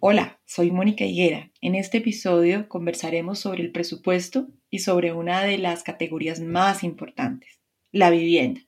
Hola, 0.00 0.40
soy 0.46 0.70
Mónica 0.70 1.04
Higuera. 1.04 1.50
En 1.60 1.74
este 1.74 1.98
episodio 1.98 2.68
conversaremos 2.68 3.40
sobre 3.40 3.64
el 3.64 3.72
presupuesto 3.72 4.46
y 4.70 4.78
sobre 4.78 5.12
una 5.12 5.42
de 5.42 5.58
las 5.58 5.82
categorías 5.82 6.38
más 6.38 6.84
importantes, 6.84 7.58
la 7.90 8.08
vivienda. 8.08 8.60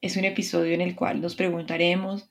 Es 0.00 0.16
un 0.16 0.24
episodio 0.24 0.72
en 0.72 0.80
el 0.80 0.96
cual 0.96 1.20
nos 1.20 1.36
preguntaremos 1.36 2.30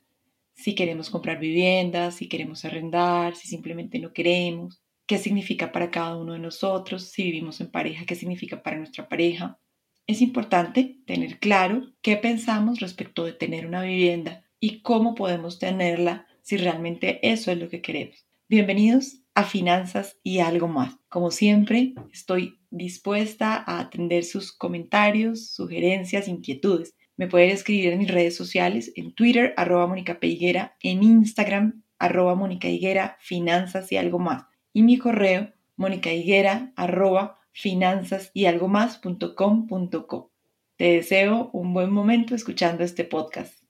si 0.55 0.73
queremos 0.73 1.11
comprar 1.11 1.37
viviendas, 1.39 2.15
si 2.15 2.27
queremos 2.27 2.65
arrendar, 2.65 3.35
si 3.35 3.47
simplemente 3.47 3.99
no 3.99 4.11
queremos, 4.11 4.81
qué 5.05 5.19
significa 5.19 5.71
para 5.71 5.91
cada 5.91 6.17
uno 6.17 6.33
de 6.33 6.39
nosotros, 6.39 7.11
si 7.11 7.25
vivimos 7.25 7.61
en 7.61 7.69
pareja, 7.69 8.05
qué 8.07 8.15
significa 8.15 8.63
para 8.63 8.77
nuestra 8.77 9.07
pareja. 9.07 9.59
Es 10.07 10.19
importante 10.19 10.97
tener 11.05 11.37
claro 11.37 11.93
qué 12.01 12.17
pensamos 12.17 12.79
respecto 12.79 13.23
de 13.23 13.33
tener 13.33 13.67
una 13.67 13.83
vivienda 13.83 14.45
y 14.59 14.81
cómo 14.81 15.13
podemos 15.13 15.59
tenerla 15.59 16.25
si 16.41 16.57
realmente 16.57 17.19
eso 17.21 17.51
es 17.51 17.59
lo 17.59 17.69
que 17.69 17.83
queremos. 17.83 18.26
Bienvenidos 18.49 19.23
a 19.35 19.43
Finanzas 19.43 20.17
y 20.23 20.39
algo 20.39 20.69
más. 20.69 20.95
Como 21.09 21.31
siempre, 21.31 21.95
estoy 22.13 22.61
dispuesta 22.69 23.61
a 23.67 23.79
atender 23.79 24.23
sus 24.23 24.53
comentarios, 24.53 25.49
sugerencias, 25.49 26.29
inquietudes. 26.29 26.95
Me 27.17 27.27
pueden 27.27 27.49
escribir 27.49 27.91
en 27.91 27.99
mis 27.99 28.09
redes 28.09 28.37
sociales, 28.37 28.93
en 28.95 29.13
Twitter, 29.13 29.53
arroba 29.57 29.85
Mónica 29.87 30.21
Peiguera, 30.21 30.77
en 30.79 31.03
Instagram, 31.03 31.83
arroba 31.99 32.35
Mónica 32.35 32.69
Higuera, 32.69 33.17
Finanzas 33.19 33.91
y 33.91 33.97
algo 33.97 34.17
más. 34.17 34.45
Y 34.71 34.83
mi 34.83 34.97
correo, 34.97 35.51
Higuera, 35.77 36.71
arroba 36.77 37.41
finanzas 37.51 38.31
y 38.33 38.45
algo 38.45 38.69
más.com.co. 38.69 40.31
Te 40.77 40.85
deseo 40.85 41.49
un 41.51 41.73
buen 41.73 41.91
momento 41.91 42.33
escuchando 42.33 42.85
este 42.85 43.03
podcast. 43.03 43.61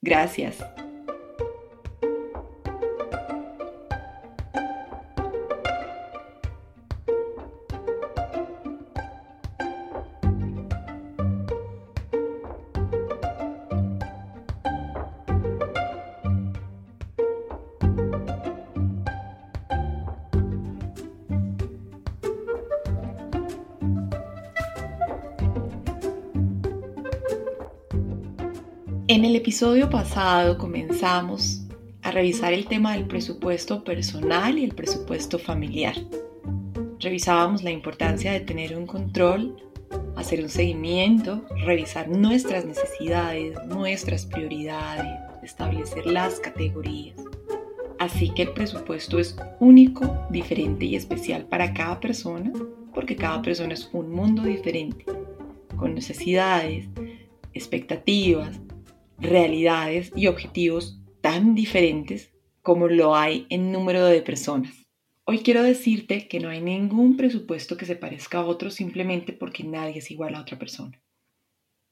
Gracias. 0.00 0.64
En 29.08 29.24
el 29.24 29.36
episodio 29.36 29.88
pasado 29.88 30.58
comenzamos 30.58 31.62
a 32.02 32.10
revisar 32.10 32.52
el 32.52 32.66
tema 32.66 32.94
del 32.94 33.06
presupuesto 33.06 33.84
personal 33.84 34.58
y 34.58 34.64
el 34.64 34.74
presupuesto 34.74 35.38
familiar. 35.38 35.94
Revisábamos 36.98 37.62
la 37.62 37.70
importancia 37.70 38.32
de 38.32 38.40
tener 38.40 38.76
un 38.76 38.84
control, 38.84 39.62
hacer 40.16 40.42
un 40.42 40.48
seguimiento, 40.48 41.46
revisar 41.64 42.08
nuestras 42.08 42.64
necesidades, 42.64 43.56
nuestras 43.68 44.26
prioridades, 44.26 45.20
establecer 45.44 46.04
las 46.04 46.40
categorías. 46.40 47.16
Así 48.00 48.30
que 48.30 48.42
el 48.42 48.54
presupuesto 48.54 49.20
es 49.20 49.36
único, 49.60 50.18
diferente 50.30 50.84
y 50.84 50.96
especial 50.96 51.44
para 51.44 51.72
cada 51.72 52.00
persona, 52.00 52.52
porque 52.92 53.14
cada 53.14 53.40
persona 53.40 53.74
es 53.74 53.88
un 53.92 54.10
mundo 54.10 54.42
diferente, 54.42 55.04
con 55.76 55.94
necesidades, 55.94 56.88
expectativas, 57.54 58.60
realidades 59.18 60.12
y 60.14 60.26
objetivos 60.26 61.00
tan 61.20 61.54
diferentes 61.54 62.32
como 62.62 62.88
lo 62.88 63.14
hay 63.14 63.46
en 63.48 63.72
número 63.72 64.04
de 64.06 64.22
personas. 64.22 64.86
Hoy 65.24 65.40
quiero 65.40 65.62
decirte 65.62 66.28
que 66.28 66.40
no 66.40 66.48
hay 66.48 66.60
ningún 66.60 67.16
presupuesto 67.16 67.76
que 67.76 67.86
se 67.86 67.96
parezca 67.96 68.38
a 68.38 68.44
otro 68.44 68.70
simplemente 68.70 69.32
porque 69.32 69.64
nadie 69.64 69.98
es 69.98 70.10
igual 70.10 70.34
a 70.34 70.40
otra 70.40 70.58
persona. 70.58 71.02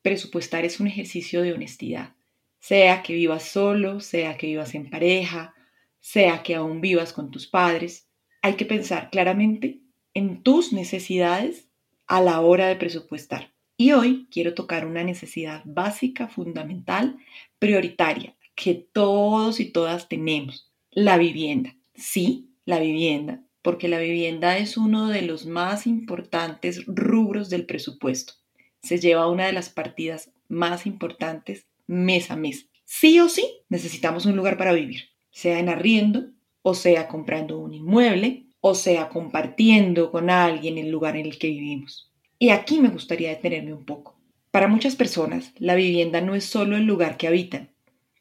Presupuestar 0.03 0.65
es 0.65 0.81
un 0.81 0.87
ejercicio 0.87 1.43
de 1.43 1.53
honestidad, 1.53 2.15
sea 2.61 3.03
que 3.03 3.15
vivas 3.15 3.45
solo, 3.45 4.01
sea 4.01 4.37
que 4.37 4.47
vivas 4.49 4.75
en 4.75 4.91
pareja, 4.91 5.55
sea 6.01 6.43
que 6.43 6.55
aún 6.55 6.81
vivas 6.81 7.13
con 7.13 7.31
tus 7.31 7.47
padres. 7.47 8.09
Hay 8.43 8.55
que 8.55 8.67
pensar 8.67 9.11
claramente 9.11 9.81
en 10.13 10.43
tus 10.43 10.73
necesidades 10.73 11.69
a 12.07 12.21
la 12.21 12.41
hora 12.41 12.67
de 12.67 12.77
presupuestar. 12.77 13.54
Y 13.77 13.91
hoy 13.91 14.29
quiero 14.31 14.55
tocar 14.55 14.87
una 14.87 15.03
necesidad 15.03 15.63
básica, 15.65 16.29
fundamental, 16.29 17.19
prioritaria, 17.59 18.37
que 18.55 18.75
todos 18.75 19.59
y 19.59 19.67
todas 19.67 20.09
tenemos, 20.09 20.71
la 20.93 21.19
vivienda. 21.19 21.75
Sí, 21.95 22.51
la 22.65 22.79
vivienda, 22.79 23.43
porque 23.63 23.89
la 23.89 23.99
vivienda 23.99 24.59
es 24.59 24.77
uno 24.77 25.09
de 25.09 25.23
los 25.23 25.47
más 25.47 25.89
importantes 25.89 26.85
rubros 26.87 27.51
del 27.51 27.67
presupuesto. 27.67 28.35
Se 28.83 28.99
lleva 28.99 29.29
una 29.29 29.47
de 29.47 29.53
las 29.53 29.71
partidas 29.71 30.31
más 30.49 30.87
importantes 30.87 31.67
mes 31.89 32.31
a 32.31 32.37
mes. 32.37 32.69
Sí 32.85 33.19
o 33.19 33.29
sí 33.29 33.63
necesitamos 33.69 34.25
un 34.27 34.37
lugar 34.37 34.57
para 34.57 34.73
vivir, 34.73 35.09
sea 35.31 35.59
en 35.59 35.69
arriendo 35.69 36.31
o 36.63 36.75
sea 36.75 37.09
comprando 37.09 37.59
un 37.59 37.75
inmueble 37.75 38.47
o 38.61 38.75
sea 38.75 39.09
compartiendo 39.09 40.11
con 40.11 40.31
alguien 40.31 40.79
el 40.79 40.91
lugar 40.91 41.17
en 41.17 41.27
el 41.27 41.39
que 41.39 41.49
vivimos. 41.49 42.14
Y 42.45 42.51
aquí 42.51 42.79
me 42.79 42.91
gustaría 42.91 43.31
detenerme 43.31 43.73
un 43.73 43.87
poco. 43.87 44.21
Para 44.51 44.69
muchas 44.69 44.97
personas, 44.97 45.55
la 45.57 45.75
vivienda 45.75 46.21
no 46.21 46.35
es 46.35 46.45
solo 46.45 46.77
el 46.77 46.85
lugar 46.85 47.17
que 47.17 47.27
habitan, 47.27 47.73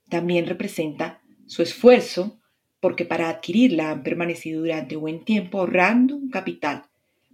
también 0.07 0.45
representa 0.45 1.21
su 1.45 1.61
esfuerzo 1.61 2.39
porque 2.79 3.03
para 3.03 3.27
adquirirla 3.27 3.91
han 3.91 4.01
permanecido 4.01 4.61
durante 4.61 4.95
buen 4.95 5.25
tiempo 5.25 5.59
ahorrando 5.59 6.15
un 6.15 6.29
capital 6.29 6.83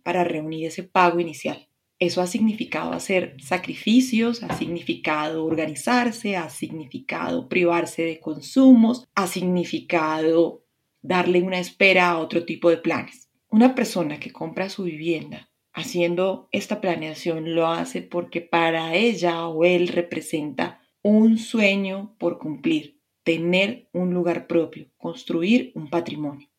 para 0.02 0.24
reunir 0.24 0.66
ese 0.66 0.82
pago 0.82 1.20
inicial. 1.20 1.68
Eso 2.00 2.24
ha 2.24 2.26
significado 2.26 2.92
hacer 2.94 3.36
sacrificios, 3.40 4.42
ha 4.42 4.58
significado 4.58 5.46
organizarse, 5.46 6.38
ha 6.38 6.50
significado 6.50 7.50
privarse 7.50 8.02
de 8.02 8.20
consumos, 8.20 9.08
ha 9.14 9.28
significado 9.28 10.64
darle 11.04 11.44
una 11.44 11.60
espera 11.60 12.10
a 12.10 12.18
otro 12.18 12.46
tipo 12.46 12.72
de 12.72 12.78
planes. 12.78 13.30
Una 13.52 13.76
persona 13.76 14.20
que 14.20 14.32
compra 14.32 14.70
su 14.70 14.86
vivienda 14.86 15.49
haciendo 15.80 16.48
esta 16.52 16.82
planeación 16.82 17.56
lo 17.56 17.68
hace 17.68 18.02
porque 18.02 18.42
para 18.42 18.96
ella 18.96 19.48
o 19.48 19.66
él 19.66 19.88
representa 19.88 20.82
un 21.02 21.38
sueño 21.38 22.16
por 22.20 22.40
cumplir, 22.40 23.00
tener 23.24 23.90
un 23.94 24.14
lugar 24.14 24.48
propio, 24.48 24.88
construir 24.98 25.72
un 25.76 25.90
patrimonio. 25.90 26.50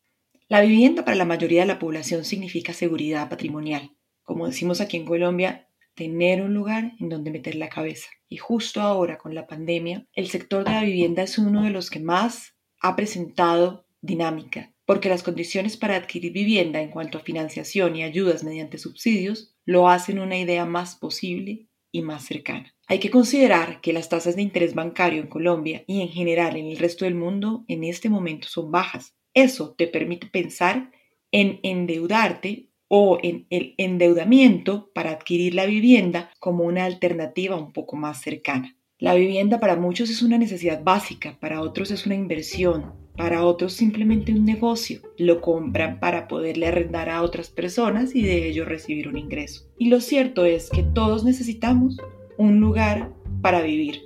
La 0.47 0.61
vivienda 0.61 1.05
para 1.05 1.15
la 1.15 1.25
mayoría 1.25 1.61
de 1.61 1.67
la 1.67 1.79
población 1.79 2.25
significa 2.25 2.73
seguridad 2.73 3.29
patrimonial. 3.29 3.95
Como 4.23 4.47
decimos 4.47 4.81
aquí 4.81 4.97
en 4.97 5.05
Colombia, 5.05 5.69
tener 5.95 6.41
un 6.41 6.53
lugar 6.53 6.93
en 6.99 7.09
donde 7.09 7.31
meter 7.31 7.55
la 7.55 7.69
cabeza. 7.69 8.09
Y 8.27 8.37
justo 8.37 8.81
ahora 8.81 9.17
con 9.17 9.35
la 9.35 9.47
pandemia, 9.47 10.07
el 10.13 10.27
sector 10.27 10.63
de 10.63 10.71
la 10.71 10.83
vivienda 10.83 11.23
es 11.23 11.37
uno 11.37 11.63
de 11.63 11.69
los 11.69 11.89
que 11.89 11.99
más 11.99 12.55
ha 12.81 12.95
presentado 12.95 13.85
dinámica, 14.01 14.73
porque 14.91 15.07
las 15.07 15.23
condiciones 15.23 15.77
para 15.77 15.95
adquirir 15.95 16.33
vivienda 16.33 16.81
en 16.81 16.89
cuanto 16.89 17.17
a 17.17 17.21
financiación 17.21 17.95
y 17.95 18.03
ayudas 18.03 18.43
mediante 18.43 18.77
subsidios 18.77 19.55
lo 19.63 19.87
hacen 19.87 20.19
una 20.19 20.37
idea 20.37 20.65
más 20.65 20.97
posible 20.97 21.69
y 21.93 22.01
más 22.01 22.25
cercana. 22.25 22.75
Hay 22.87 22.99
que 22.99 23.09
considerar 23.09 23.79
que 23.79 23.93
las 23.93 24.09
tasas 24.09 24.35
de 24.35 24.41
interés 24.41 24.75
bancario 24.75 25.21
en 25.21 25.29
Colombia 25.29 25.85
y 25.87 26.01
en 26.01 26.09
general 26.09 26.57
en 26.57 26.65
el 26.65 26.77
resto 26.77 27.05
del 27.05 27.15
mundo 27.15 27.63
en 27.69 27.85
este 27.85 28.09
momento 28.09 28.49
son 28.49 28.69
bajas. 28.69 29.15
Eso 29.33 29.75
te 29.77 29.87
permite 29.87 30.27
pensar 30.27 30.91
en 31.31 31.61
endeudarte 31.63 32.67
o 32.89 33.17
en 33.23 33.47
el 33.49 33.75
endeudamiento 33.77 34.91
para 34.93 35.11
adquirir 35.11 35.55
la 35.55 35.67
vivienda 35.67 36.33
como 36.37 36.65
una 36.65 36.83
alternativa 36.83 37.55
un 37.55 37.71
poco 37.71 37.95
más 37.95 38.19
cercana. 38.19 38.75
La 38.99 39.13
vivienda 39.13 39.61
para 39.61 39.77
muchos 39.77 40.09
es 40.09 40.21
una 40.21 40.37
necesidad 40.37 40.83
básica, 40.83 41.37
para 41.39 41.61
otros 41.61 41.91
es 41.91 42.05
una 42.05 42.15
inversión, 42.15 43.00
para 43.15 43.43
otros 43.43 43.73
simplemente 43.73 44.31
un 44.31 44.45
negocio. 44.45 45.01
Lo 45.17 45.41
compran 45.41 45.99
para 45.99 46.27
poderle 46.27 46.67
arrendar 46.67 47.09
a 47.09 47.21
otras 47.21 47.49
personas 47.49 48.15
y 48.15 48.23
de 48.23 48.47
ello 48.47 48.65
recibir 48.65 49.07
un 49.07 49.17
ingreso. 49.17 49.67
Y 49.77 49.89
lo 49.89 50.01
cierto 50.01 50.45
es 50.45 50.69
que 50.69 50.83
todos 50.83 51.23
necesitamos 51.23 51.97
un 52.37 52.59
lugar 52.59 53.11
para 53.41 53.61
vivir. 53.61 54.01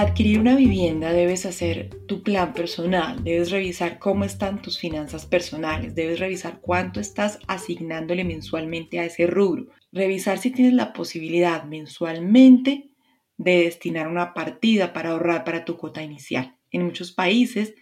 Adquirir 0.00 0.40
una 0.40 0.56
vivienda 0.56 1.12
debes 1.12 1.44
hacer 1.44 1.90
tu 2.06 2.22
plan 2.22 2.54
personal, 2.54 3.22
debes 3.22 3.50
revisar 3.50 3.98
cómo 3.98 4.24
están 4.24 4.62
tus 4.62 4.78
finanzas 4.78 5.26
personales, 5.26 5.94
debes 5.94 6.18
revisar 6.18 6.62
cuánto 6.62 7.00
estás 7.00 7.38
asignándole 7.48 8.24
mensualmente 8.24 8.98
a 8.98 9.04
ese 9.04 9.26
rubro, 9.26 9.66
revisar 9.92 10.38
si 10.38 10.52
tienes 10.52 10.72
la 10.72 10.94
posibilidad 10.94 11.64
mensualmente 11.64 12.88
de 13.36 13.64
destinar 13.64 14.08
una 14.08 14.32
partida 14.32 14.94
para 14.94 15.10
ahorrar 15.10 15.44
para 15.44 15.66
tu 15.66 15.76
cuota 15.76 16.02
inicial. 16.02 16.56
En 16.70 16.86
muchos 16.86 17.12
países, 17.12 17.74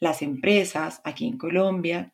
las 0.00 0.20
empresas, 0.20 1.00
aquí 1.02 1.26
en 1.26 1.38
Colombia, 1.38 2.12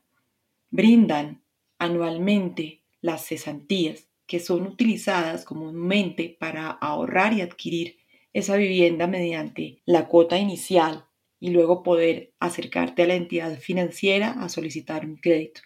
brindan 0.71 1.43
anualmente 1.77 2.85
las 3.01 3.27
cesantías, 3.27 4.07
que 4.29 4.39
son 4.39 4.65
utilizadas 4.69 5.45
comúnmente 5.45 6.37
para 6.39 6.71
ahorrar 6.71 7.33
y 7.33 7.41
adquirir 7.41 8.00
esa 8.33 8.57
vivienda 8.57 9.07
mediante 9.07 9.83
la 9.85 10.07
cuota 10.07 10.39
inicial 10.39 11.07
y 11.41 11.51
luego 11.51 11.83
poder 11.83 12.35
acercarte 12.39 13.03
a 13.03 13.07
la 13.07 13.15
entidad 13.15 13.59
financiera 13.59 14.33
a 14.33 14.49
solicitar 14.49 15.05
un 15.05 15.17
crédito. 15.17 15.63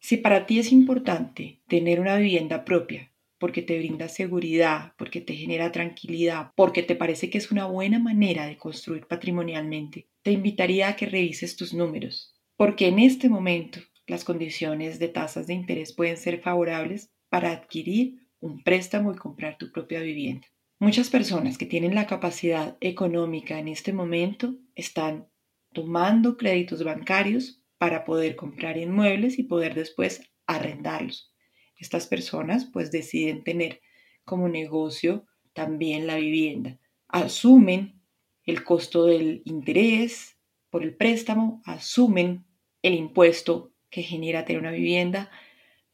Si 0.00 0.16
para 0.16 0.46
ti 0.46 0.58
es 0.58 0.72
importante 0.72 1.62
tener 1.68 2.00
una 2.00 2.16
vivienda 2.16 2.64
propia, 2.64 3.12
porque 3.38 3.62
te 3.62 3.78
brinda 3.78 4.08
seguridad, 4.08 4.94
porque 4.96 5.20
te 5.20 5.34
genera 5.34 5.72
tranquilidad, 5.72 6.52
porque 6.56 6.82
te 6.82 6.96
parece 6.96 7.30
que 7.30 7.38
es 7.38 7.50
una 7.50 7.66
buena 7.66 7.98
manera 7.98 8.46
de 8.46 8.56
construir 8.56 9.06
patrimonialmente, 9.06 10.08
te 10.22 10.32
invitaría 10.32 10.88
a 10.88 10.96
que 10.96 11.06
revises 11.06 11.56
tus 11.56 11.74
números, 11.74 12.34
porque 12.56 12.88
en 12.88 12.98
este 12.98 13.28
momento 13.28 13.80
las 14.06 14.24
condiciones 14.24 14.98
de 14.98 15.08
tasas 15.08 15.46
de 15.46 15.54
interés 15.54 15.92
pueden 15.92 16.16
ser 16.16 16.40
favorables 16.40 17.10
para 17.28 17.50
adquirir 17.50 18.28
un 18.40 18.62
préstamo 18.62 19.12
y 19.12 19.16
comprar 19.16 19.58
tu 19.58 19.72
propia 19.72 20.00
vivienda. 20.00 20.46
Muchas 20.84 21.08
personas 21.08 21.56
que 21.56 21.64
tienen 21.64 21.94
la 21.94 22.06
capacidad 22.06 22.76
económica 22.82 23.58
en 23.58 23.68
este 23.68 23.94
momento 23.94 24.54
están 24.74 25.30
tomando 25.72 26.36
créditos 26.36 26.84
bancarios 26.84 27.62
para 27.78 28.04
poder 28.04 28.36
comprar 28.36 28.76
inmuebles 28.76 29.38
y 29.38 29.44
poder 29.44 29.74
después 29.74 30.30
arrendarlos. 30.46 31.32
Estas 31.78 32.06
personas 32.06 32.66
pues 32.66 32.90
deciden 32.90 33.44
tener 33.44 33.80
como 34.26 34.46
negocio 34.50 35.24
también 35.54 36.06
la 36.06 36.16
vivienda. 36.16 36.78
Asumen 37.08 38.02
el 38.44 38.62
costo 38.62 39.06
del 39.06 39.40
interés 39.46 40.36
por 40.68 40.82
el 40.82 40.94
préstamo, 40.94 41.62
asumen 41.64 42.44
el 42.82 42.92
impuesto 42.92 43.72
que 43.88 44.02
genera 44.02 44.44
tener 44.44 44.60
una 44.60 44.72
vivienda, 44.72 45.30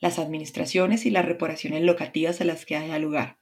las 0.01 0.19
administraciones 0.19 1.07
y 1.07 1.11
las 1.11 1.27
reparaciones 1.27 1.83
locativas 1.83 2.41
a 2.41 2.45
las 2.45 2.67
que 2.67 2.75
haya 2.75 2.99
lugar. 2.99 3.40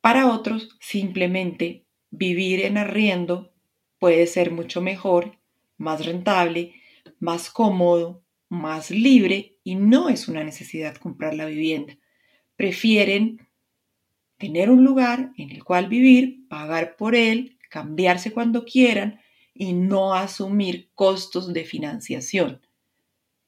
Para 0.00 0.28
otros, 0.28 0.76
simplemente 0.80 1.84
vivir 2.10 2.64
en 2.64 2.78
arriendo 2.78 3.52
puede 3.98 4.26
ser 4.26 4.50
mucho 4.50 4.80
mejor, 4.80 5.38
más 5.76 6.06
rentable, 6.06 6.74
más 7.18 7.50
cómodo, 7.50 8.22
más 8.48 8.90
libre 8.90 9.56
y 9.62 9.76
no 9.76 10.08
es 10.08 10.26
una 10.26 10.42
necesidad 10.42 10.96
comprar 10.96 11.34
la 11.34 11.44
vivienda. 11.44 11.98
Prefieren 12.56 13.46
tener 14.38 14.70
un 14.70 14.84
lugar 14.84 15.32
en 15.36 15.50
el 15.50 15.64
cual 15.64 15.88
vivir, 15.88 16.48
pagar 16.48 16.96
por 16.96 17.14
él, 17.14 17.58
cambiarse 17.68 18.32
cuando 18.32 18.64
quieran 18.64 19.20
y 19.52 19.74
no 19.74 20.14
asumir 20.14 20.90
costos 20.94 21.52
de 21.52 21.64
financiación. 21.64 22.62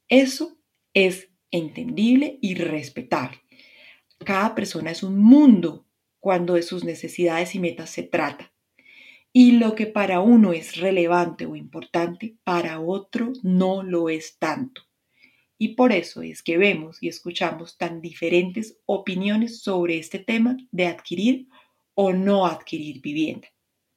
Eso 0.09 0.59
es 0.93 1.31
entendible 1.51 2.39
y 2.43 2.55
respetable. 2.55 3.41
Cada 4.19 4.55
persona 4.55 4.91
es 4.91 5.03
un 5.03 5.19
mundo 5.19 5.87
cuando 6.23 6.55
de 6.55 6.63
sus 6.63 6.85
necesidades 6.85 7.57
y 7.57 7.59
metas 7.59 7.91
se 7.91 8.05
trata. 8.05 8.53
Y 9.33 9.53
lo 9.53 9.75
que 9.75 9.87
para 9.87 10.21
uno 10.21 10.53
es 10.53 10.77
relevante 10.77 11.47
o 11.47 11.57
importante, 11.57 12.37
para 12.45 12.79
otro 12.79 13.33
no 13.43 13.83
lo 13.83 14.09
es 14.09 14.39
tanto. 14.39 14.83
Y 15.59 15.75
por 15.75 15.91
eso 15.91 16.23
es 16.23 16.45
que 16.45 16.59
vemos 16.59 17.03
y 17.03 17.09
escuchamos 17.09 17.77
tan 17.77 18.01
diferentes 18.01 18.79
opiniones 18.87 19.63
sobre 19.63 19.99
este 19.99 20.21
tema 20.21 20.57
de 20.71 20.87
adquirir 20.87 21.49
o 21.95 22.13
no 22.13 22.47
adquirir 22.47 23.01
vivienda. 23.01 23.49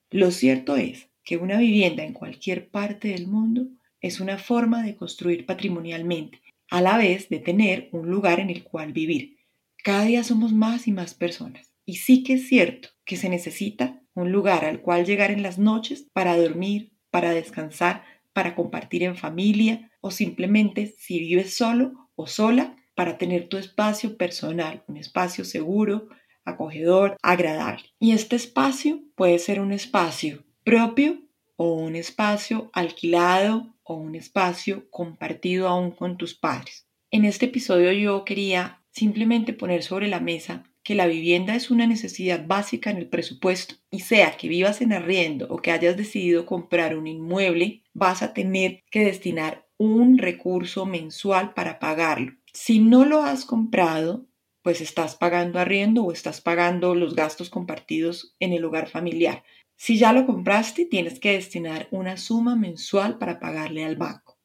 Lo 0.10 0.32
cierto 0.32 0.78
es 0.78 1.08
que 1.24 1.38
una 1.38 1.60
vivienda 1.60 2.04
en 2.04 2.14
cualquier 2.14 2.70
parte 2.70 3.10
del 3.10 3.28
mundo 3.28 3.68
es 4.02 4.20
una 4.20 4.40
forma 4.40 4.82
de 4.82 4.96
construir 4.96 5.46
patrimonialmente 5.46 6.42
a 6.72 6.82
la 6.82 6.98
vez 6.98 7.30
de 7.30 7.38
tener 7.38 7.90
un 7.92 8.10
lugar 8.10 8.40
en 8.40 8.50
el 8.50 8.64
cual 8.64 8.94
vivir. 8.94 9.38
Cada 9.84 10.06
día 10.06 10.24
somos 10.24 10.54
más 10.54 10.88
y 10.88 10.92
más 10.92 11.14
personas. 11.14 11.75
Y 11.86 11.98
sí 11.98 12.24
que 12.24 12.34
es 12.34 12.48
cierto 12.48 12.90
que 13.06 13.16
se 13.16 13.30
necesita 13.30 14.02
un 14.14 14.32
lugar 14.32 14.66
al 14.66 14.82
cual 14.82 15.06
llegar 15.06 15.32
en 15.32 15.44
las 15.44 15.60
noches 15.60 16.08
para 16.14 16.38
dormir, 16.38 16.94
para 17.12 17.32
descansar, 17.32 18.04
para 18.34 18.56
compartir 18.56 19.04
en 19.04 19.16
familia 19.16 19.92
o 20.02 20.12
simplemente 20.12 20.94
si 20.98 21.20
vives 21.20 21.56
solo 21.56 22.10
o 22.16 22.28
sola 22.28 22.76
para 22.96 23.18
tener 23.18 23.50
tu 23.50 23.58
espacio 23.58 24.18
personal, 24.18 24.84
un 24.88 24.98
espacio 24.98 25.46
seguro, 25.46 26.08
acogedor, 26.46 27.18
agradable. 27.22 27.84
Y 28.00 28.12
este 28.14 28.36
espacio 28.36 29.02
puede 29.16 29.40
ser 29.40 29.60
un 29.60 29.72
espacio 29.72 30.46
propio 30.64 31.22
o 31.58 31.74
un 31.74 31.96
espacio 31.96 32.70
alquilado 32.74 33.76
o 33.84 33.96
un 33.96 34.16
espacio 34.16 34.90
compartido 34.90 35.68
aún 35.68 35.92
con 35.92 36.18
tus 36.18 36.36
padres. 36.36 36.88
En 37.12 37.26
este 37.26 37.46
episodio 37.46 37.92
yo 37.92 38.26
quería 38.26 38.84
simplemente 38.92 39.54
poner 39.54 39.84
sobre 39.84 40.08
la 40.08 40.20
mesa 40.20 40.64
que 40.86 40.94
la 40.94 41.08
vivienda 41.08 41.56
es 41.56 41.72
una 41.72 41.88
necesidad 41.88 42.46
básica 42.46 42.92
en 42.92 42.98
el 42.98 43.10
presupuesto 43.10 43.74
y 43.90 44.02
sea 44.02 44.38
que 44.38 44.48
vivas 44.48 44.82
en 44.82 44.94
arriendo 44.94 45.48
o 45.50 45.58
que 45.58 45.72
hayas 45.72 45.98
decidido 45.98 46.46
comprar 46.46 46.96
un 46.96 47.08
inmueble, 47.08 47.82
vas 47.96 48.22
a 48.22 48.36
tener 48.36 48.84
que 48.92 49.04
destinar 49.04 49.68
un 49.78 50.20
recurso 50.20 50.86
mensual 50.86 51.56
para 51.56 51.80
pagarlo. 51.80 52.34
Si 52.54 52.78
no 52.78 53.04
lo 53.04 53.24
has 53.24 53.46
comprado, 53.46 54.28
pues 54.62 54.80
estás 54.80 55.16
pagando 55.16 55.58
arriendo 55.58 56.04
o 56.04 56.12
estás 56.12 56.40
pagando 56.40 56.94
los 56.94 57.16
gastos 57.16 57.50
compartidos 57.50 58.36
en 58.40 58.54
el 58.54 58.64
hogar 58.64 58.88
familiar. 58.88 59.44
Si 59.76 59.98
ya 59.98 60.14
lo 60.14 60.28
compraste, 60.28 60.86
tienes 60.86 61.20
que 61.20 61.32
destinar 61.32 61.88
una 61.90 62.16
suma 62.16 62.56
mensual 62.56 63.18
para 63.18 63.40
pagarle 63.40 63.84
al 63.84 63.96
banco. 63.96 64.38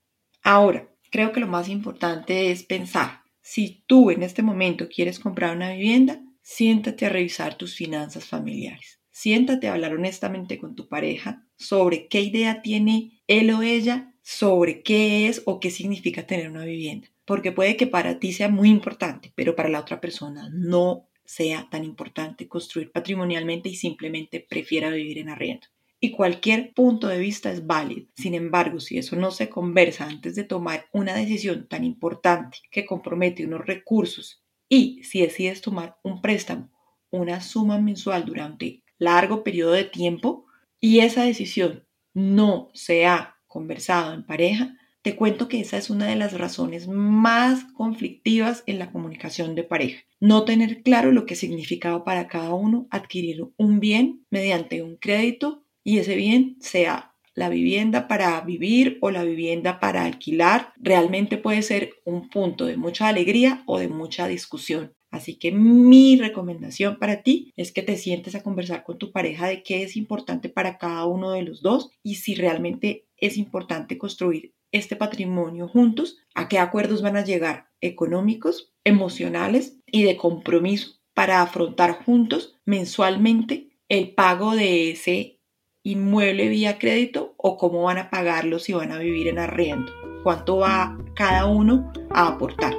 Ahora, 0.42 0.88
creo 1.10 1.32
que 1.32 1.40
lo 1.40 1.46
más 1.46 1.68
importante 1.68 2.50
es 2.50 2.62
pensar, 2.62 3.20
si 3.42 3.84
tú 3.86 4.10
en 4.10 4.22
este 4.22 4.42
momento 4.42 4.88
quieres 4.88 5.18
comprar 5.18 5.54
una 5.54 5.72
vivienda, 5.72 6.22
siéntate 6.52 7.06
a 7.06 7.10
revisar 7.10 7.54
tus 7.54 7.76
finanzas 7.76 8.24
familiares. 8.24 8.98
Siéntate 9.08 9.68
a 9.68 9.74
hablar 9.74 9.94
honestamente 9.94 10.58
con 10.58 10.74
tu 10.74 10.88
pareja 10.88 11.46
sobre 11.56 12.08
qué 12.08 12.22
idea 12.22 12.60
tiene 12.60 13.22
él 13.28 13.52
o 13.52 13.62
ella 13.62 14.12
sobre 14.20 14.82
qué 14.82 15.28
es 15.28 15.42
o 15.44 15.60
qué 15.60 15.70
significa 15.70 16.26
tener 16.26 16.50
una 16.50 16.64
vivienda. 16.64 17.06
Porque 17.24 17.52
puede 17.52 17.76
que 17.76 17.86
para 17.86 18.18
ti 18.18 18.32
sea 18.32 18.48
muy 18.48 18.68
importante, 18.68 19.32
pero 19.36 19.54
para 19.54 19.68
la 19.68 19.78
otra 19.78 20.00
persona 20.00 20.50
no 20.52 21.08
sea 21.24 21.68
tan 21.70 21.84
importante 21.84 22.48
construir 22.48 22.90
patrimonialmente 22.90 23.68
y 23.68 23.76
simplemente 23.76 24.40
prefiera 24.40 24.90
vivir 24.90 25.18
en 25.18 25.28
arriendo. 25.28 25.68
Y 26.00 26.10
cualquier 26.10 26.74
punto 26.74 27.06
de 27.06 27.18
vista 27.18 27.52
es 27.52 27.64
válido. 27.64 28.08
Sin 28.16 28.34
embargo, 28.34 28.80
si 28.80 28.98
eso 28.98 29.14
no 29.14 29.30
se 29.30 29.48
conversa 29.48 30.06
antes 30.06 30.34
de 30.34 30.42
tomar 30.42 30.86
una 30.92 31.14
decisión 31.14 31.68
tan 31.68 31.84
importante 31.84 32.58
que 32.72 32.84
compromete 32.84 33.46
unos 33.46 33.64
recursos 33.64 34.39
y 34.70 35.02
si 35.02 35.20
decides 35.20 35.60
tomar 35.60 35.98
un 36.02 36.22
préstamo, 36.22 36.70
una 37.10 37.40
suma 37.40 37.78
mensual 37.78 38.24
durante 38.24 38.84
largo 38.98 39.42
periodo 39.42 39.72
de 39.72 39.84
tiempo 39.84 40.46
y 40.80 41.00
esa 41.00 41.24
decisión 41.24 41.84
no 42.14 42.70
se 42.72 43.04
ha 43.04 43.36
conversado 43.48 44.14
en 44.14 44.24
pareja, 44.24 44.76
te 45.02 45.16
cuento 45.16 45.48
que 45.48 45.60
esa 45.60 45.76
es 45.76 45.90
una 45.90 46.06
de 46.06 46.14
las 46.14 46.38
razones 46.38 46.86
más 46.86 47.64
conflictivas 47.72 48.62
en 48.66 48.78
la 48.78 48.92
comunicación 48.92 49.54
de 49.54 49.64
pareja. 49.64 50.04
No 50.20 50.44
tener 50.44 50.82
claro 50.82 51.10
lo 51.10 51.26
que 51.26 51.36
significaba 51.36 52.04
para 52.04 52.28
cada 52.28 52.54
uno 52.54 52.86
adquirir 52.90 53.48
un 53.56 53.80
bien 53.80 54.24
mediante 54.30 54.82
un 54.82 54.96
crédito 54.96 55.64
y 55.82 55.98
ese 55.98 56.14
bien 56.14 56.56
sea 56.60 57.09
la 57.40 57.48
vivienda 57.48 58.06
para 58.06 58.38
vivir 58.42 58.98
o 59.00 59.10
la 59.10 59.24
vivienda 59.24 59.80
para 59.80 60.04
alquilar, 60.04 60.74
realmente 60.76 61.38
puede 61.38 61.62
ser 61.62 61.94
un 62.04 62.28
punto 62.28 62.66
de 62.66 62.76
mucha 62.76 63.08
alegría 63.08 63.64
o 63.66 63.78
de 63.78 63.88
mucha 63.88 64.28
discusión. 64.28 64.94
Así 65.10 65.36
que 65.36 65.50
mi 65.50 66.16
recomendación 66.16 66.98
para 66.98 67.22
ti 67.22 67.50
es 67.56 67.72
que 67.72 67.82
te 67.82 67.96
sientes 67.96 68.34
a 68.34 68.42
conversar 68.42 68.84
con 68.84 68.98
tu 68.98 69.10
pareja 69.10 69.48
de 69.48 69.62
qué 69.62 69.82
es 69.82 69.96
importante 69.96 70.50
para 70.50 70.76
cada 70.76 71.06
uno 71.06 71.30
de 71.32 71.42
los 71.42 71.62
dos 71.62 71.90
y 72.02 72.16
si 72.16 72.34
realmente 72.34 73.06
es 73.16 73.38
importante 73.38 73.96
construir 73.96 74.52
este 74.70 74.94
patrimonio 74.94 75.66
juntos, 75.66 76.18
a 76.34 76.46
qué 76.46 76.58
acuerdos 76.58 77.00
van 77.00 77.16
a 77.16 77.24
llegar 77.24 77.70
económicos, 77.80 78.74
emocionales 78.84 79.78
y 79.86 80.02
de 80.02 80.18
compromiso 80.18 81.00
para 81.14 81.40
afrontar 81.40 82.04
juntos 82.04 82.54
mensualmente 82.66 83.70
el 83.88 84.14
pago 84.14 84.54
de 84.54 84.90
ese 84.90 85.40
inmueble 85.82 86.48
vía 86.48 86.78
crédito 86.78 87.29
o 87.42 87.56
cómo 87.56 87.84
van 87.84 87.98
a 87.98 88.10
pagarlo 88.10 88.58
si 88.58 88.72
van 88.72 88.92
a 88.92 88.98
vivir 88.98 89.28
en 89.28 89.38
arriendo, 89.38 89.92
cuánto 90.22 90.58
va 90.58 90.96
cada 91.14 91.46
uno 91.46 91.92
a 92.10 92.28
aportar. 92.28 92.74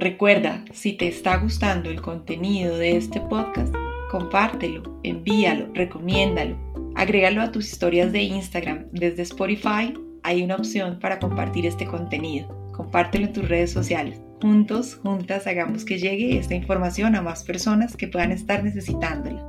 Recuerda, 0.00 0.64
si 0.72 0.92
te 0.92 1.08
está 1.08 1.36
gustando 1.38 1.88
el 1.88 2.02
contenido 2.02 2.76
de 2.76 2.96
este 2.96 3.20
podcast, 3.20 3.74
compártelo, 4.10 5.00
envíalo, 5.02 5.68
recomiéndalo, 5.72 6.56
agrégalo 6.94 7.40
a 7.40 7.50
tus 7.50 7.66
historias 7.70 8.12
de 8.12 8.22
Instagram. 8.22 8.86
Desde 8.92 9.22
Spotify 9.22 9.94
hay 10.22 10.42
una 10.42 10.56
opción 10.56 10.98
para 10.98 11.18
compartir 11.18 11.64
este 11.64 11.86
contenido. 11.86 12.63
Compártelo 12.76 13.26
en 13.26 13.32
tus 13.32 13.48
redes 13.48 13.70
sociales. 13.70 14.20
Juntos, 14.42 14.96
juntas, 14.96 15.46
hagamos 15.46 15.84
que 15.84 15.98
llegue 15.98 16.38
esta 16.38 16.54
información 16.54 17.14
a 17.14 17.22
más 17.22 17.44
personas 17.44 17.96
que 17.96 18.08
puedan 18.08 18.32
estar 18.32 18.62
necesitándola. 18.62 19.48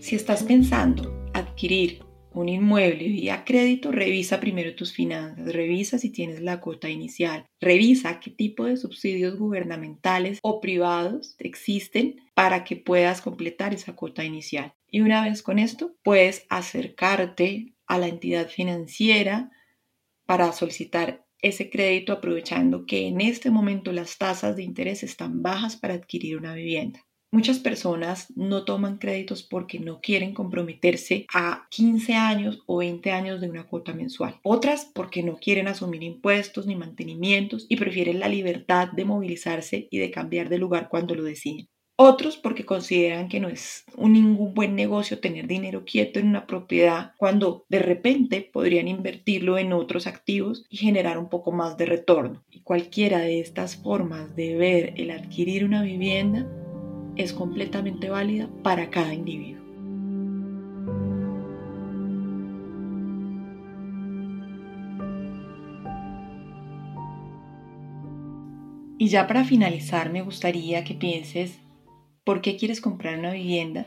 Si 0.00 0.14
estás 0.14 0.42
pensando 0.42 1.30
adquirir 1.32 2.02
un 2.34 2.48
inmueble 2.48 3.08
vía 3.08 3.44
crédito, 3.44 3.92
revisa 3.92 4.40
primero 4.40 4.74
tus 4.74 4.92
finanzas, 4.92 5.52
revisa 5.52 5.98
si 5.98 6.10
tienes 6.10 6.40
la 6.40 6.60
cuota 6.60 6.88
inicial, 6.88 7.46
revisa 7.60 8.20
qué 8.20 8.30
tipo 8.30 8.64
de 8.64 8.76
subsidios 8.76 9.38
gubernamentales 9.38 10.40
o 10.42 10.60
privados 10.60 11.36
existen 11.38 12.16
para 12.34 12.64
que 12.64 12.76
puedas 12.76 13.20
completar 13.20 13.72
esa 13.72 13.94
cuota 13.94 14.24
inicial. 14.24 14.74
Y 14.90 15.00
una 15.00 15.24
vez 15.24 15.42
con 15.42 15.58
esto, 15.58 15.94
puedes 16.02 16.46
acercarte 16.48 17.74
a 17.86 17.98
la 17.98 18.08
entidad 18.08 18.48
financiera 18.48 19.50
para 20.26 20.52
solicitar 20.52 21.24
ese 21.40 21.68
crédito 21.68 22.12
aprovechando 22.12 22.86
que 22.86 23.06
en 23.06 23.20
este 23.20 23.50
momento 23.50 23.92
las 23.92 24.16
tasas 24.18 24.56
de 24.56 24.62
interés 24.62 25.02
están 25.02 25.42
bajas 25.42 25.76
para 25.76 25.94
adquirir 25.94 26.38
una 26.38 26.54
vivienda. 26.54 27.00
Muchas 27.34 27.58
personas 27.58 28.32
no 28.36 28.64
toman 28.64 28.98
créditos 28.98 29.42
porque 29.42 29.80
no 29.80 30.00
quieren 30.00 30.34
comprometerse 30.34 31.26
a 31.34 31.66
15 31.68 32.14
años 32.14 32.62
o 32.66 32.76
20 32.76 33.10
años 33.10 33.40
de 33.40 33.50
una 33.50 33.66
cuota 33.66 33.92
mensual. 33.92 34.38
Otras 34.44 34.88
porque 34.94 35.24
no 35.24 35.38
quieren 35.38 35.66
asumir 35.66 36.04
impuestos 36.04 36.64
ni 36.68 36.76
mantenimientos 36.76 37.66
y 37.68 37.74
prefieren 37.74 38.20
la 38.20 38.28
libertad 38.28 38.86
de 38.92 39.04
movilizarse 39.04 39.88
y 39.90 39.98
de 39.98 40.12
cambiar 40.12 40.48
de 40.48 40.58
lugar 40.58 40.88
cuando 40.88 41.16
lo 41.16 41.24
deciden. 41.24 41.68
Otros 41.96 42.36
porque 42.36 42.64
consideran 42.64 43.28
que 43.28 43.40
no 43.40 43.48
es 43.48 43.84
un 43.96 44.12
ningún 44.12 44.54
buen 44.54 44.76
negocio 44.76 45.18
tener 45.18 45.48
dinero 45.48 45.84
quieto 45.84 46.20
en 46.20 46.28
una 46.28 46.46
propiedad 46.46 47.14
cuando 47.16 47.66
de 47.68 47.80
repente 47.80 48.48
podrían 48.52 48.86
invertirlo 48.86 49.58
en 49.58 49.72
otros 49.72 50.06
activos 50.06 50.66
y 50.70 50.76
generar 50.76 51.18
un 51.18 51.28
poco 51.28 51.50
más 51.50 51.76
de 51.78 51.86
retorno. 51.86 52.44
Y 52.48 52.60
cualquiera 52.60 53.18
de 53.18 53.40
estas 53.40 53.74
formas 53.74 54.36
de 54.36 54.54
ver 54.54 54.94
el 54.96 55.10
adquirir 55.10 55.64
una 55.64 55.82
vivienda 55.82 56.48
es 57.16 57.32
completamente 57.32 58.10
válida 58.10 58.48
para 58.62 58.90
cada 58.90 59.14
individuo. 59.14 59.64
Y 68.98 69.08
ya 69.08 69.26
para 69.26 69.44
finalizar, 69.44 70.10
me 70.10 70.22
gustaría 70.22 70.84
que 70.84 70.94
pienses 70.94 71.58
por 72.24 72.40
qué 72.40 72.56
quieres 72.56 72.80
comprar 72.80 73.18
una 73.18 73.32
vivienda 73.32 73.86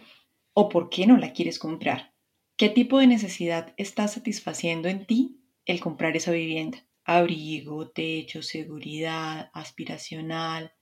o 0.54 0.70
por 0.70 0.90
qué 0.90 1.08
no 1.08 1.18
la 1.18 1.34
quieres 1.34 1.60
comprar. 1.60 2.14
¿Qué 2.58 2.70
tipo 2.70 3.00
de 3.00 3.08
necesidad 3.08 3.74
está 3.78 4.08
satisfaciendo 4.08 4.90
en 4.90 5.06
ti 5.06 5.40
el 5.66 5.80
comprar 5.80 6.16
esa 6.18 6.32
vivienda? 6.32 6.86
Abrigo, 7.04 7.90
techo, 7.90 8.42
seguridad, 8.42 9.50
aspiracional, 9.54 10.74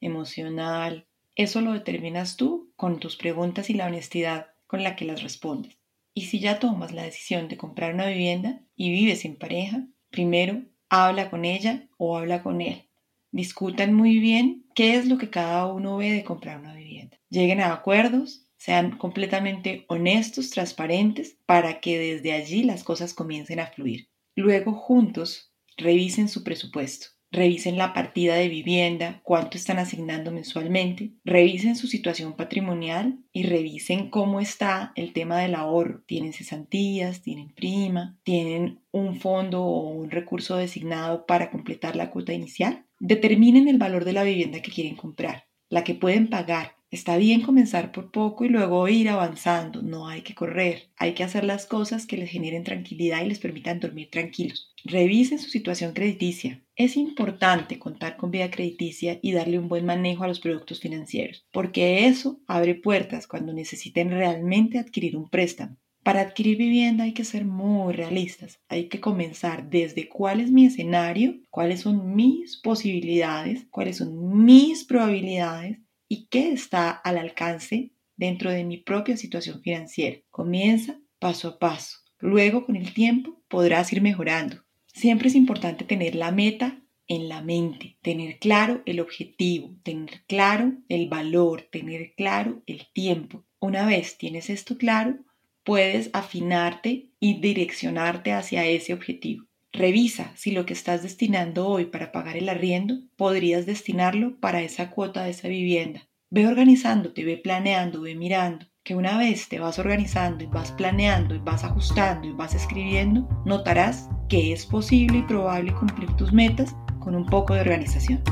emocional, 0.00 1.06
eso 1.42 1.62
lo 1.62 1.72
determinas 1.72 2.36
tú 2.36 2.70
con 2.76 3.00
tus 3.00 3.16
preguntas 3.16 3.70
y 3.70 3.74
la 3.74 3.86
honestidad 3.86 4.48
con 4.66 4.82
la 4.82 4.94
que 4.94 5.06
las 5.06 5.22
respondes. 5.22 5.78
Y 6.12 6.26
si 6.26 6.38
ya 6.38 6.58
tomas 6.58 6.92
la 6.92 7.04
decisión 7.04 7.48
de 7.48 7.56
comprar 7.56 7.94
una 7.94 8.06
vivienda 8.06 8.60
y 8.76 8.90
vives 8.90 9.24
en 9.24 9.36
pareja, 9.36 9.86
primero 10.10 10.62
habla 10.90 11.30
con 11.30 11.46
ella 11.46 11.88
o 11.96 12.18
habla 12.18 12.42
con 12.42 12.60
él. 12.60 12.88
Discutan 13.32 13.94
muy 13.94 14.18
bien 14.18 14.66
qué 14.74 14.96
es 14.96 15.06
lo 15.06 15.16
que 15.16 15.30
cada 15.30 15.72
uno 15.72 15.96
ve 15.96 16.12
de 16.12 16.24
comprar 16.24 16.58
una 16.58 16.74
vivienda. 16.74 17.16
Lleguen 17.30 17.60
a 17.60 17.72
acuerdos, 17.72 18.46
sean 18.58 18.98
completamente 18.98 19.86
honestos, 19.88 20.50
transparentes, 20.50 21.38
para 21.46 21.80
que 21.80 21.98
desde 21.98 22.32
allí 22.32 22.64
las 22.64 22.84
cosas 22.84 23.14
comiencen 23.14 23.60
a 23.60 23.66
fluir. 23.68 24.10
Luego 24.34 24.74
juntos 24.74 25.54
revisen 25.78 26.28
su 26.28 26.44
presupuesto. 26.44 27.06
Revisen 27.32 27.78
la 27.78 27.92
partida 27.92 28.34
de 28.34 28.48
vivienda, 28.48 29.20
cuánto 29.22 29.56
están 29.56 29.78
asignando 29.78 30.32
mensualmente, 30.32 31.12
revisen 31.24 31.76
su 31.76 31.86
situación 31.86 32.34
patrimonial 32.34 33.20
y 33.32 33.44
revisen 33.44 34.10
cómo 34.10 34.40
está 34.40 34.92
el 34.96 35.12
tema 35.12 35.38
del 35.38 35.54
ahorro. 35.54 36.02
¿Tienen 36.06 36.32
cesantías? 36.32 37.22
¿Tienen 37.22 37.54
prima? 37.54 38.18
¿Tienen 38.24 38.80
un 38.90 39.14
fondo 39.14 39.62
o 39.62 39.90
un 39.90 40.10
recurso 40.10 40.56
designado 40.56 41.24
para 41.24 41.50
completar 41.50 41.94
la 41.94 42.10
cuota 42.10 42.32
inicial? 42.32 42.86
Determinen 42.98 43.68
el 43.68 43.78
valor 43.78 44.04
de 44.04 44.12
la 44.12 44.24
vivienda 44.24 44.60
que 44.60 44.72
quieren 44.72 44.96
comprar, 44.96 45.44
la 45.68 45.84
que 45.84 45.94
pueden 45.94 46.28
pagar, 46.28 46.79
Está 46.92 47.16
bien 47.18 47.42
comenzar 47.42 47.92
por 47.92 48.10
poco 48.10 48.44
y 48.44 48.48
luego 48.48 48.88
ir 48.88 49.10
avanzando, 49.10 49.80
no 49.80 50.08
hay 50.08 50.22
que 50.22 50.34
correr, 50.34 50.90
hay 50.96 51.14
que 51.14 51.22
hacer 51.22 51.44
las 51.44 51.64
cosas 51.66 52.04
que 52.04 52.16
les 52.16 52.28
generen 52.28 52.64
tranquilidad 52.64 53.24
y 53.24 53.28
les 53.28 53.38
permitan 53.38 53.78
dormir 53.78 54.10
tranquilos. 54.10 54.74
Revisen 54.82 55.38
su 55.38 55.50
situación 55.50 55.92
crediticia. 55.92 56.64
Es 56.74 56.96
importante 56.96 57.78
contar 57.78 58.16
con 58.16 58.32
vida 58.32 58.50
crediticia 58.50 59.20
y 59.22 59.30
darle 59.30 59.60
un 59.60 59.68
buen 59.68 59.86
manejo 59.86 60.24
a 60.24 60.28
los 60.28 60.40
productos 60.40 60.80
financieros, 60.80 61.46
porque 61.52 62.08
eso 62.08 62.40
abre 62.48 62.74
puertas 62.74 63.28
cuando 63.28 63.52
necesiten 63.52 64.10
realmente 64.10 64.80
adquirir 64.80 65.16
un 65.16 65.30
préstamo. 65.30 65.76
Para 66.02 66.22
adquirir 66.22 66.56
vivienda 66.56 67.04
hay 67.04 67.12
que 67.12 67.24
ser 67.24 67.44
muy 67.44 67.92
realistas. 67.92 68.58
Hay 68.68 68.88
que 68.88 68.98
comenzar 68.98 69.70
desde 69.70 70.08
cuál 70.08 70.40
es 70.40 70.50
mi 70.50 70.66
escenario, 70.66 71.38
cuáles 71.50 71.82
son 71.82 72.16
mis 72.16 72.56
posibilidades, 72.56 73.66
cuáles 73.70 73.98
son 73.98 74.44
mis 74.44 74.82
probabilidades 74.82 75.78
y 76.10 76.26
qué 76.26 76.50
está 76.50 76.90
al 76.90 77.16
alcance 77.16 77.92
dentro 78.16 78.50
de 78.50 78.64
mi 78.64 78.78
propia 78.78 79.16
situación 79.16 79.62
financiera. 79.62 80.18
Comienza 80.28 81.00
paso 81.20 81.48
a 81.48 81.58
paso. 81.60 81.98
Luego, 82.18 82.66
con 82.66 82.74
el 82.74 82.92
tiempo, 82.92 83.42
podrás 83.48 83.92
ir 83.92 84.02
mejorando. 84.02 84.56
Siempre 84.86 85.28
es 85.28 85.36
importante 85.36 85.84
tener 85.84 86.16
la 86.16 86.32
meta 86.32 86.82
en 87.06 87.28
la 87.28 87.42
mente, 87.42 87.96
tener 88.02 88.38
claro 88.40 88.82
el 88.86 88.98
objetivo, 88.98 89.76
tener 89.84 90.24
claro 90.26 90.72
el 90.88 91.08
valor, 91.08 91.68
tener 91.70 92.14
claro 92.16 92.62
el 92.66 92.88
tiempo. 92.92 93.46
Una 93.60 93.86
vez 93.86 94.18
tienes 94.18 94.50
esto 94.50 94.76
claro, 94.76 95.16
puedes 95.62 96.10
afinarte 96.12 97.10
y 97.20 97.40
direccionarte 97.40 98.32
hacia 98.32 98.66
ese 98.66 98.94
objetivo. 98.94 99.46
Revisa 99.72 100.32
si 100.36 100.50
lo 100.50 100.66
que 100.66 100.72
estás 100.72 101.02
destinando 101.02 101.68
hoy 101.68 101.84
para 101.84 102.10
pagar 102.10 102.36
el 102.36 102.48
arriendo 102.48 102.98
podrías 103.16 103.66
destinarlo 103.66 104.38
para 104.40 104.62
esa 104.62 104.90
cuota 104.90 105.24
de 105.24 105.30
esa 105.30 105.48
vivienda. 105.48 106.08
Ve 106.28 106.46
organizándote, 106.46 107.24
ve 107.24 107.36
planeando, 107.36 108.00
ve 108.02 108.14
mirando, 108.14 108.66
que 108.82 108.94
una 108.94 109.16
vez 109.16 109.48
te 109.48 109.60
vas 109.60 109.78
organizando 109.78 110.42
y 110.42 110.46
vas 110.48 110.72
planeando 110.72 111.34
y 111.34 111.38
vas 111.38 111.64
ajustando 111.64 112.26
y 112.26 112.32
vas 112.32 112.54
escribiendo, 112.54 113.28
notarás 113.44 114.08
que 114.28 114.52
es 114.52 114.66
posible 114.66 115.18
y 115.18 115.22
probable 115.22 115.72
cumplir 115.74 116.10
tus 116.16 116.32
metas 116.32 116.74
con 116.98 117.14
un 117.14 117.26
poco 117.26 117.54
de 117.54 117.60
organización. 117.60 118.22